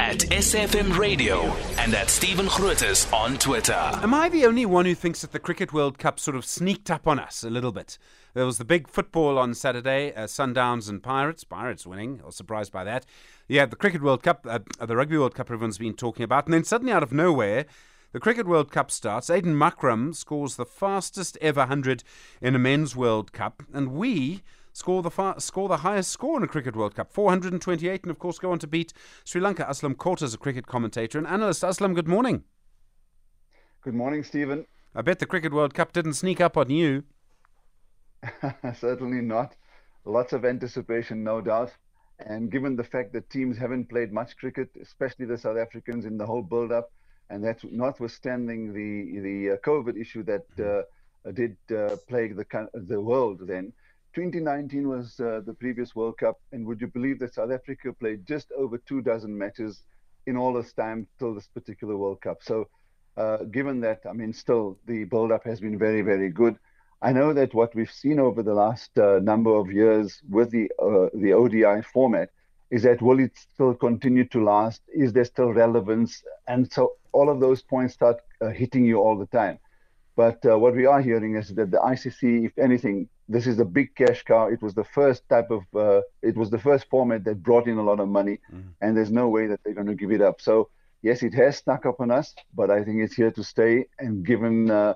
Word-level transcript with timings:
at 0.00 0.18
SFM 0.18 0.96
Radio 0.96 1.42
and 1.78 1.94
at 1.94 2.08
Stephen 2.08 2.46
Grootes 2.46 3.12
on 3.12 3.36
Twitter. 3.36 3.72
Am 3.72 4.14
I 4.14 4.28
the 4.28 4.46
only 4.46 4.64
one 4.64 4.84
who 4.84 4.94
thinks 4.94 5.20
that 5.20 5.32
the 5.32 5.38
Cricket 5.38 5.72
World 5.72 5.98
Cup 5.98 6.18
sort 6.18 6.36
of 6.36 6.44
sneaked 6.44 6.90
up 6.90 7.06
on 7.06 7.18
us 7.18 7.44
a 7.44 7.50
little 7.50 7.72
bit? 7.72 7.98
There 8.34 8.46
was 8.46 8.58
the 8.58 8.64
big 8.64 8.88
football 8.88 9.38
on 9.38 9.54
Saturday, 9.54 10.14
uh, 10.14 10.24
Sundowns 10.24 10.88
and 10.88 11.02
Pirates. 11.02 11.44
Pirates 11.44 11.86
winning. 11.86 12.20
I 12.22 12.26
was 12.26 12.36
surprised 12.36 12.72
by 12.72 12.84
that. 12.84 13.04
Yeah, 13.48 13.66
the 13.66 13.76
Cricket 13.76 14.02
World 14.02 14.22
Cup, 14.22 14.46
uh, 14.48 14.60
the 14.84 14.96
Rugby 14.96 15.18
World 15.18 15.34
Cup, 15.34 15.50
everyone's 15.50 15.78
been 15.78 15.94
talking 15.94 16.24
about. 16.24 16.46
And 16.46 16.54
then 16.54 16.64
suddenly, 16.64 16.92
out 16.92 17.02
of 17.02 17.12
nowhere, 17.12 17.66
the 18.12 18.20
Cricket 18.20 18.46
World 18.46 18.72
Cup 18.72 18.90
starts. 18.90 19.28
Aiden 19.28 19.54
Markram 19.54 20.14
scores 20.14 20.56
the 20.56 20.66
fastest 20.66 21.36
ever 21.40 21.60
100 21.60 22.02
in 22.40 22.54
a 22.54 22.58
men's 22.58 22.96
World 22.96 23.32
Cup. 23.32 23.62
And 23.72 23.92
we 23.92 24.42
score 24.72 25.02
the 25.02 25.10
far, 25.10 25.38
score 25.40 25.68
the 25.68 25.78
highest 25.78 26.10
score 26.10 26.36
in 26.36 26.42
a 26.42 26.48
Cricket 26.48 26.76
World 26.76 26.94
Cup, 26.94 27.12
428, 27.12 28.02
and 28.02 28.10
of 28.10 28.18
course 28.18 28.38
go 28.38 28.52
on 28.52 28.58
to 28.58 28.66
beat 28.66 28.92
Sri 29.24 29.40
Lanka. 29.40 29.64
Aslam 29.64 29.94
Khota 29.94 30.22
is 30.22 30.34
a 30.34 30.38
cricket 30.38 30.66
commentator 30.66 31.18
and 31.18 31.26
analyst. 31.26 31.62
Aslam, 31.62 31.94
good 31.94 32.08
morning. 32.08 32.44
Good 33.82 33.94
morning, 33.94 34.22
Stephen. 34.22 34.66
I 34.94 35.02
bet 35.02 35.18
the 35.18 35.26
Cricket 35.26 35.52
World 35.52 35.74
Cup 35.74 35.92
didn't 35.92 36.14
sneak 36.14 36.40
up 36.40 36.56
on 36.56 36.70
you. 36.70 37.04
Certainly 38.74 39.22
not. 39.22 39.56
Lots 40.04 40.32
of 40.32 40.44
anticipation, 40.44 41.24
no 41.24 41.40
doubt. 41.40 41.72
And 42.18 42.50
given 42.50 42.76
the 42.76 42.84
fact 42.84 43.12
that 43.14 43.30
teams 43.30 43.56
haven't 43.58 43.88
played 43.88 44.12
much 44.12 44.36
cricket, 44.36 44.70
especially 44.80 45.26
the 45.26 45.38
South 45.38 45.56
Africans 45.56 46.04
in 46.04 46.16
the 46.18 46.26
whole 46.26 46.42
build-up, 46.42 46.92
and 47.30 47.42
that's 47.42 47.64
notwithstanding 47.64 48.72
the 48.72 49.20
the 49.20 49.54
uh, 49.54 49.56
COVID 49.66 49.98
issue 49.98 50.22
that 50.24 50.44
uh, 50.60 51.32
did 51.32 51.56
uh, 51.74 51.96
plague 52.08 52.36
the 52.36 52.68
the 52.74 53.00
world 53.00 53.40
then, 53.46 53.72
2019 54.14 54.88
was 54.88 55.18
uh, 55.20 55.40
the 55.46 55.54
previous 55.54 55.94
World 55.94 56.18
Cup, 56.18 56.38
and 56.52 56.66
would 56.66 56.80
you 56.80 56.86
believe 56.86 57.18
that 57.20 57.34
South 57.34 57.50
Africa 57.50 57.92
played 57.92 58.26
just 58.26 58.52
over 58.52 58.76
two 58.78 59.00
dozen 59.00 59.36
matches 59.36 59.82
in 60.26 60.36
all 60.36 60.52
this 60.52 60.72
time 60.72 61.06
till 61.18 61.34
this 61.34 61.48
particular 61.48 61.96
World 61.96 62.20
Cup? 62.20 62.42
So, 62.42 62.68
uh, 63.16 63.38
given 63.44 63.80
that, 63.80 64.00
I 64.08 64.12
mean, 64.12 64.32
still 64.32 64.78
the 64.86 65.04
build-up 65.04 65.44
has 65.44 65.60
been 65.60 65.78
very, 65.78 66.02
very 66.02 66.30
good. 66.30 66.58
I 67.00 67.12
know 67.12 67.32
that 67.32 67.54
what 67.54 67.74
we've 67.74 67.90
seen 67.90 68.20
over 68.20 68.42
the 68.42 68.54
last 68.54 68.96
uh, 68.98 69.18
number 69.20 69.50
of 69.54 69.72
years 69.72 70.20
with 70.28 70.50
the 70.50 70.70
uh, 70.78 71.08
the 71.14 71.32
ODI 71.32 71.82
format 71.82 72.30
is 72.70 72.82
that 72.84 73.02
will 73.02 73.20
it 73.20 73.36
still 73.36 73.74
continue 73.74 74.24
to 74.28 74.42
last? 74.42 74.82
Is 74.88 75.12
there 75.12 75.24
still 75.24 75.52
relevance? 75.52 76.22
And 76.46 76.72
so 76.72 76.92
all 77.12 77.28
of 77.28 77.40
those 77.40 77.60
points 77.62 77.94
start 77.94 78.18
uh, 78.40 78.48
hitting 78.48 78.84
you 78.84 78.98
all 78.98 79.18
the 79.18 79.26
time. 79.26 79.58
But 80.16 80.44
uh, 80.46 80.58
what 80.58 80.74
we 80.74 80.86
are 80.86 81.00
hearing 81.00 81.36
is 81.36 81.48
that 81.54 81.70
the 81.70 81.78
ICC, 81.78 82.46
if 82.46 82.58
anything, 82.58 83.08
this 83.28 83.46
is 83.46 83.58
a 83.58 83.64
big 83.64 83.94
cash 83.94 84.22
cow. 84.24 84.48
It 84.48 84.62
was 84.62 84.74
the 84.74 84.84
first 84.84 85.28
type 85.28 85.50
of, 85.50 85.62
uh, 85.74 86.02
it 86.22 86.36
was 86.36 86.50
the 86.50 86.58
first 86.58 86.86
format 86.90 87.24
that 87.24 87.42
brought 87.42 87.66
in 87.68 87.78
a 87.78 87.82
lot 87.82 88.00
of 88.00 88.08
money, 88.08 88.38
mm-hmm. 88.52 88.68
and 88.80 88.96
there's 88.96 89.12
no 89.12 89.28
way 89.28 89.46
that 89.46 89.60
they're 89.62 89.74
going 89.74 89.86
to 89.86 89.94
give 89.94 90.12
it 90.12 90.20
up. 90.20 90.40
So 90.40 90.68
yes, 91.02 91.22
it 91.22 91.34
has 91.34 91.58
snuck 91.58 91.86
up 91.86 92.00
on 92.00 92.10
us, 92.10 92.34
but 92.54 92.70
I 92.70 92.84
think 92.84 93.00
it's 93.00 93.14
here 93.14 93.30
to 93.30 93.44
stay. 93.44 93.86
And 93.98 94.24
given 94.24 94.70
uh, 94.70 94.94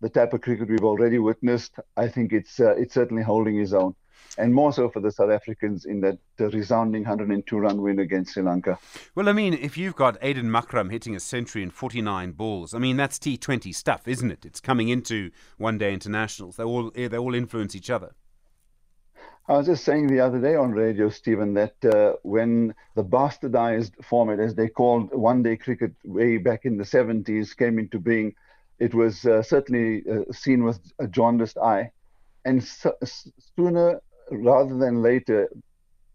the 0.00 0.08
type 0.08 0.32
of 0.32 0.40
cricket 0.40 0.68
we've 0.68 0.84
already 0.84 1.18
witnessed, 1.18 1.74
I 1.96 2.08
think 2.08 2.32
it's 2.32 2.60
uh, 2.60 2.76
it's 2.76 2.94
certainly 2.94 3.22
holding 3.22 3.60
its 3.60 3.72
own 3.72 3.94
and 4.38 4.54
more 4.54 4.72
so 4.72 4.88
for 4.88 5.00
the 5.00 5.10
South 5.10 5.30
Africans 5.30 5.84
in 5.84 6.00
that 6.00 6.18
resounding 6.38 7.02
102 7.02 7.58
run 7.58 7.80
win 7.80 7.98
against 7.98 8.34
Sri 8.34 8.42
Lanka. 8.42 8.78
Well, 9.14 9.28
I 9.28 9.32
mean, 9.32 9.54
if 9.54 9.76
you've 9.76 9.96
got 9.96 10.20
Aiden 10.20 10.44
Markram 10.44 10.90
hitting 10.90 11.16
a 11.16 11.20
century 11.20 11.62
in 11.62 11.70
49 11.70 12.32
balls, 12.32 12.74
I 12.74 12.78
mean, 12.78 12.96
that's 12.96 13.18
T20 13.18 13.74
stuff, 13.74 14.06
isn't 14.06 14.30
it? 14.30 14.44
It's 14.44 14.60
coming 14.60 14.88
into 14.88 15.30
one 15.56 15.78
day 15.78 15.92
internationals. 15.92 16.56
They 16.56 16.64
all, 16.64 16.90
they 16.94 17.16
all 17.16 17.34
influence 17.34 17.74
each 17.74 17.90
other. 17.90 18.14
I 19.48 19.56
was 19.56 19.66
just 19.66 19.84
saying 19.84 20.08
the 20.08 20.20
other 20.20 20.40
day 20.40 20.56
on 20.56 20.72
radio, 20.72 21.08
Stephen, 21.08 21.54
that 21.54 21.84
uh, 21.84 22.16
when 22.24 22.74
the 22.96 23.04
bastardized 23.04 23.92
format, 24.04 24.40
as 24.40 24.56
they 24.56 24.68
called 24.68 25.14
one 25.14 25.44
day 25.44 25.56
cricket 25.56 25.92
way 26.04 26.38
back 26.38 26.64
in 26.64 26.78
the 26.78 26.84
70s, 26.84 27.56
came 27.56 27.78
into 27.78 28.00
being, 28.00 28.34
it 28.80 28.92
was 28.92 29.24
uh, 29.24 29.42
certainly 29.42 30.02
uh, 30.10 30.32
seen 30.32 30.64
with 30.64 30.80
a 30.98 31.06
jaundiced 31.06 31.58
eye. 31.58 31.92
And 32.44 32.62
so, 32.62 32.96
sooner 33.56 34.00
rather 34.30 34.76
than 34.76 35.02
later, 35.02 35.48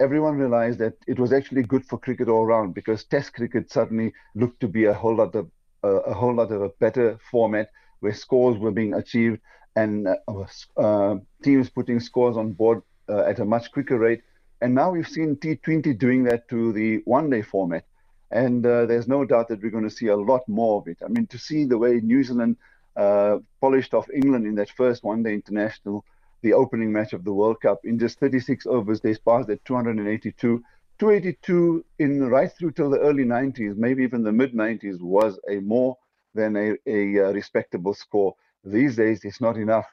everyone 0.00 0.36
realized 0.36 0.78
that 0.78 0.94
it 1.06 1.18
was 1.18 1.32
actually 1.32 1.62
good 1.62 1.84
for 1.84 1.98
cricket 1.98 2.28
all 2.28 2.46
round 2.46 2.74
because 2.74 3.04
Test 3.04 3.34
cricket 3.34 3.70
suddenly 3.70 4.12
looked 4.34 4.60
to 4.60 4.68
be 4.68 4.84
a 4.84 4.94
whole 4.94 5.16
lot 5.16 5.34
of 5.34 5.50
uh, 5.84 6.00
a 6.02 6.14
whole 6.14 6.34
lot 6.34 6.50
of 6.50 6.62
a 6.62 6.68
better 6.80 7.18
format 7.30 7.70
where 8.00 8.12
scores 8.12 8.58
were 8.58 8.72
being 8.72 8.94
achieved 8.94 9.40
and 9.76 10.08
uh, 10.08 10.44
uh, 10.76 11.16
teams 11.42 11.70
putting 11.70 12.00
scores 12.00 12.36
on 12.36 12.52
board 12.52 12.82
uh, 13.08 13.20
at 13.20 13.38
a 13.38 13.44
much 13.44 13.70
quicker 13.70 13.98
rate. 13.98 14.22
And 14.60 14.74
now 14.74 14.90
we've 14.90 15.08
seen 15.08 15.36
T20 15.36 15.96
doing 15.98 16.24
that 16.24 16.48
to 16.48 16.72
the 16.72 17.00
one-day 17.04 17.42
format, 17.42 17.84
and 18.32 18.66
uh, 18.66 18.86
there's 18.86 19.06
no 19.06 19.24
doubt 19.24 19.48
that 19.48 19.62
we're 19.62 19.70
going 19.70 19.88
to 19.88 19.96
see 20.00 20.08
a 20.08 20.16
lot 20.16 20.42
more 20.48 20.80
of 20.80 20.88
it. 20.88 20.98
I 21.04 21.08
mean, 21.08 21.28
to 21.28 21.38
see 21.38 21.64
the 21.64 21.78
way 21.78 22.00
New 22.00 22.24
Zealand 22.24 22.56
uh, 22.96 23.38
polished 23.60 23.94
off 23.94 24.08
England 24.12 24.46
in 24.46 24.56
that 24.56 24.70
first 24.70 25.04
one-day 25.04 25.32
international 25.34 26.04
the 26.42 26.52
opening 26.52 26.92
match 26.92 27.12
of 27.12 27.24
the 27.24 27.32
World 27.32 27.60
Cup. 27.60 27.80
In 27.84 27.98
just 27.98 28.18
36 28.20 28.66
overs, 28.66 29.00
they 29.00 29.14
passed 29.14 29.50
at 29.50 29.64
282. 29.64 30.62
282 30.98 31.84
in 31.98 32.28
right 32.28 32.50
through 32.52 32.72
till 32.72 32.90
the 32.90 32.98
early 32.98 33.24
90s, 33.24 33.76
maybe 33.76 34.02
even 34.02 34.22
the 34.22 34.32
mid 34.32 34.52
90s, 34.52 35.00
was 35.00 35.38
a 35.48 35.60
more 35.60 35.96
than 36.34 36.56
a, 36.56 36.76
a, 36.86 37.28
uh, 37.28 37.32
respectable 37.32 37.94
score. 37.94 38.34
These 38.64 38.96
days, 38.96 39.24
it's 39.24 39.40
not 39.40 39.56
enough, 39.56 39.86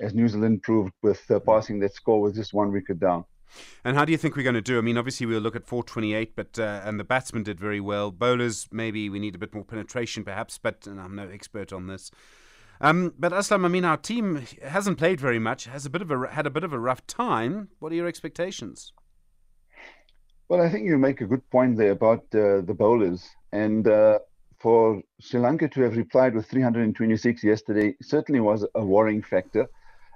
as 0.00 0.14
New 0.14 0.28
Zealand 0.28 0.62
proved 0.62 0.92
with 1.02 1.28
uh, 1.30 1.38
passing 1.40 1.78
that 1.80 1.94
score 1.94 2.20
with 2.20 2.34
just 2.34 2.52
one 2.52 2.72
wicket 2.72 2.98
down. 2.98 3.24
And 3.84 3.96
how 3.96 4.04
do 4.04 4.12
you 4.12 4.18
think 4.18 4.36
we're 4.36 4.42
going 4.42 4.54
to 4.54 4.60
do? 4.60 4.78
I 4.78 4.82
mean, 4.82 4.98
obviously 4.98 5.26
we'll 5.26 5.40
look 5.40 5.56
at 5.56 5.66
428, 5.66 6.36
but 6.36 6.58
uh, 6.58 6.82
and 6.84 7.00
the 7.00 7.04
batsmen 7.04 7.44
did 7.44 7.58
very 7.58 7.80
well. 7.80 8.10
Bowlers, 8.10 8.68
maybe 8.70 9.08
we 9.08 9.18
need 9.18 9.34
a 9.34 9.38
bit 9.38 9.54
more 9.54 9.64
penetration, 9.64 10.24
perhaps, 10.24 10.58
but 10.58 10.86
I'm 10.86 11.14
no 11.14 11.28
expert 11.28 11.72
on 11.72 11.86
this. 11.86 12.10
Um, 12.80 13.14
but 13.18 13.32
Aslam, 13.32 13.64
I 13.64 13.68
mean, 13.68 13.84
our 13.84 13.96
team 13.96 14.46
hasn't 14.62 14.98
played 14.98 15.20
very 15.20 15.38
much. 15.38 15.64
Has 15.64 15.84
a 15.86 15.90
bit 15.90 16.02
of 16.02 16.10
a 16.10 16.28
had 16.28 16.46
a 16.46 16.50
bit 16.50 16.64
of 16.64 16.72
a 16.72 16.78
rough 16.78 17.06
time. 17.06 17.68
What 17.78 17.92
are 17.92 17.96
your 17.96 18.06
expectations? 18.06 18.92
Well, 20.48 20.62
I 20.62 20.70
think 20.70 20.86
you 20.86 20.96
make 20.96 21.20
a 21.20 21.26
good 21.26 21.48
point 21.50 21.76
there 21.76 21.90
about 21.90 22.24
uh, 22.34 22.62
the 22.62 22.74
bowlers, 22.78 23.28
and 23.52 23.86
uh, 23.86 24.20
for 24.58 25.02
Sri 25.20 25.40
Lanka 25.40 25.68
to 25.68 25.82
have 25.82 25.96
replied 25.96 26.34
with 26.34 26.46
326 26.46 27.44
yesterday 27.44 27.94
certainly 28.02 28.40
was 28.40 28.66
a 28.74 28.84
worrying 28.84 29.22
factor. 29.22 29.68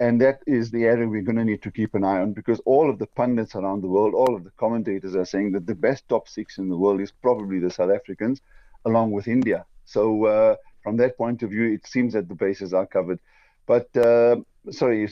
And 0.00 0.20
that 0.22 0.40
is 0.46 0.72
the 0.72 0.84
area 0.84 1.06
we're 1.06 1.22
going 1.22 1.36
to 1.36 1.44
need 1.44 1.62
to 1.62 1.70
keep 1.70 1.94
an 1.94 2.02
eye 2.02 2.20
on 2.20 2.32
because 2.32 2.60
all 2.64 2.90
of 2.90 2.98
the 2.98 3.06
pundits 3.06 3.54
around 3.54 3.80
the 3.80 3.88
world, 3.88 4.12
all 4.12 4.34
of 4.34 4.42
the 4.42 4.50
commentators 4.58 5.14
are 5.14 5.24
saying 5.24 5.52
that 5.52 5.66
the 5.66 5.74
best 5.74 6.08
top 6.08 6.28
six 6.28 6.58
in 6.58 6.68
the 6.68 6.76
world 6.76 7.00
is 7.00 7.12
probably 7.12 7.60
the 7.60 7.70
South 7.70 7.92
Africans, 7.92 8.40
along 8.86 9.12
with 9.12 9.28
India. 9.28 9.64
So 9.84 10.24
uh, 10.24 10.56
from 10.84 10.98
that 10.98 11.18
point 11.18 11.42
of 11.42 11.50
view, 11.50 11.72
it 11.72 11.86
seems 11.86 12.12
that 12.12 12.28
the 12.28 12.34
bases 12.34 12.72
are 12.72 12.86
covered. 12.86 13.18
But 13.66 13.88
uh, 13.96 14.36
sorry, 14.70 15.08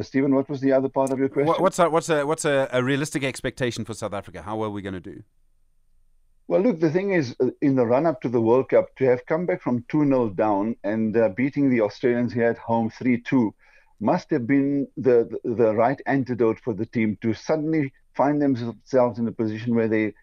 Stephen, 0.00 0.34
what 0.34 0.48
was 0.48 0.60
the 0.60 0.72
other 0.72 0.88
part 0.88 1.10
of 1.10 1.18
your 1.18 1.28
question? 1.28 1.54
What's 1.58 1.78
a, 1.80 1.90
what's 1.90 2.08
a 2.08 2.24
what's 2.24 2.44
a, 2.44 2.68
a 2.72 2.82
realistic 2.82 3.24
expectation 3.24 3.84
for 3.84 3.92
South 3.92 4.14
Africa? 4.14 4.42
How 4.42 4.62
are 4.62 4.70
we 4.70 4.80
going 4.80 4.94
to 4.94 5.00
do? 5.00 5.22
Well, 6.46 6.62
look, 6.62 6.80
the 6.80 6.90
thing 6.90 7.12
is, 7.12 7.36
uh, 7.40 7.50
in 7.60 7.74
the 7.74 7.84
run 7.84 8.06
up 8.06 8.22
to 8.22 8.28
the 8.30 8.40
World 8.40 8.70
Cup, 8.70 8.86
to 8.96 9.04
have 9.04 9.26
come 9.26 9.44
back 9.44 9.60
from 9.60 9.84
2 9.88 10.06
0 10.06 10.30
down 10.30 10.76
and 10.82 11.14
uh, 11.14 11.28
beating 11.30 11.68
the 11.68 11.82
Australians 11.82 12.32
here 12.32 12.46
at 12.46 12.58
home 12.58 12.88
3 12.88 13.20
2 13.20 13.54
must 14.00 14.30
have 14.30 14.46
been 14.46 14.86
the, 14.96 15.28
the, 15.44 15.54
the 15.54 15.74
right 15.74 16.00
antidote 16.06 16.60
for 16.60 16.72
the 16.72 16.86
team 16.86 17.18
to 17.20 17.34
suddenly 17.34 17.92
find 18.14 18.40
themselves 18.40 19.18
in 19.18 19.26
a 19.26 19.32
position 19.32 19.74
where 19.74 19.88
they 19.88 20.14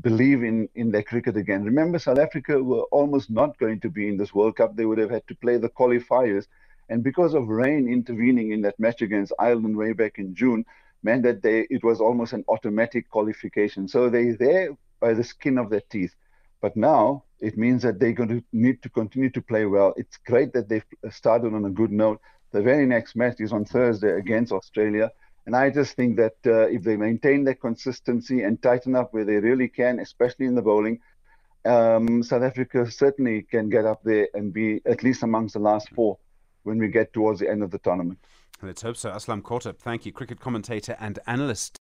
believe 0.00 0.42
in, 0.42 0.68
in 0.74 0.90
their 0.90 1.02
cricket 1.02 1.36
again. 1.36 1.64
Remember, 1.64 1.98
South 1.98 2.18
Africa 2.18 2.62
were 2.62 2.82
almost 2.90 3.30
not 3.30 3.58
going 3.58 3.80
to 3.80 3.90
be 3.90 4.08
in 4.08 4.16
this 4.16 4.34
World 4.34 4.56
Cup. 4.56 4.76
They 4.76 4.86
would 4.86 4.98
have 4.98 5.10
had 5.10 5.26
to 5.28 5.34
play 5.34 5.56
the 5.56 5.68
qualifiers. 5.68 6.46
And 6.88 7.02
because 7.02 7.34
of 7.34 7.48
rain 7.48 7.88
intervening 7.88 8.52
in 8.52 8.62
that 8.62 8.78
match 8.78 9.02
against 9.02 9.32
Ireland 9.38 9.76
way 9.76 9.92
back 9.92 10.18
in 10.18 10.34
June, 10.34 10.64
meant 11.02 11.22
that 11.24 11.42
they 11.42 11.66
it 11.70 11.82
was 11.82 12.00
almost 12.00 12.32
an 12.32 12.44
automatic 12.48 13.08
qualification. 13.10 13.88
So 13.88 14.08
they're 14.08 14.36
there 14.36 14.76
by 15.00 15.14
the 15.14 15.24
skin 15.24 15.58
of 15.58 15.70
their 15.70 15.82
teeth. 15.90 16.14
But 16.60 16.76
now 16.76 17.24
it 17.40 17.58
means 17.58 17.82
that 17.82 17.98
they're 17.98 18.12
going 18.12 18.28
to 18.28 18.44
need 18.52 18.82
to 18.82 18.88
continue 18.88 19.30
to 19.30 19.42
play 19.42 19.66
well. 19.66 19.94
It's 19.96 20.16
great 20.18 20.52
that 20.52 20.68
they've 20.68 20.84
started 21.10 21.54
on 21.54 21.64
a 21.64 21.70
good 21.70 21.90
note. 21.90 22.20
The 22.52 22.62
very 22.62 22.86
next 22.86 23.16
match 23.16 23.40
is 23.40 23.52
on 23.52 23.64
Thursday 23.64 24.12
against 24.16 24.52
Australia. 24.52 25.10
And 25.46 25.56
I 25.56 25.70
just 25.70 25.96
think 25.96 26.16
that 26.18 26.36
uh, 26.46 26.68
if 26.68 26.82
they 26.82 26.96
maintain 26.96 27.44
their 27.44 27.54
consistency 27.54 28.42
and 28.42 28.62
tighten 28.62 28.94
up 28.94 29.12
where 29.12 29.24
they 29.24 29.36
really 29.36 29.68
can, 29.68 29.98
especially 29.98 30.46
in 30.46 30.54
the 30.54 30.62
bowling, 30.62 31.00
um, 31.64 32.22
South 32.22 32.42
Africa 32.42 32.90
certainly 32.90 33.42
can 33.42 33.68
get 33.68 33.84
up 33.84 34.02
there 34.04 34.28
and 34.34 34.52
be 34.52 34.80
at 34.86 35.02
least 35.02 35.22
amongst 35.22 35.54
the 35.54 35.60
last 35.60 35.88
four 35.90 36.18
when 36.62 36.78
we 36.78 36.88
get 36.88 37.12
towards 37.12 37.40
the 37.40 37.50
end 37.50 37.62
of 37.62 37.70
the 37.70 37.78
tournament. 37.78 38.18
Let's 38.62 38.82
hope 38.82 38.96
so. 38.96 39.10
Aslam 39.10 39.42
Khota, 39.42 39.76
thank 39.76 40.06
you, 40.06 40.12
cricket 40.12 40.38
commentator 40.38 40.96
and 41.00 41.18
analyst. 41.26 41.80